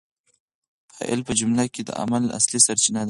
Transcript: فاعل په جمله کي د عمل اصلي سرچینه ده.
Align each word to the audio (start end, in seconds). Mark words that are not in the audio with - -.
فاعل 0.95 1.19
په 1.27 1.33
جمله 1.39 1.65
کي 1.73 1.81
د 1.85 1.89
عمل 2.01 2.23
اصلي 2.37 2.59
سرچینه 2.65 2.99
ده. 2.99 2.99